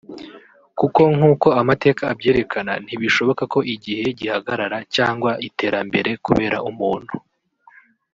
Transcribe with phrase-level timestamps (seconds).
[0.79, 7.13] Kuko nk’uko amateka abyerekana ntibishoboka ko igihe gihagarara cyangwa iterambere kubera umuntu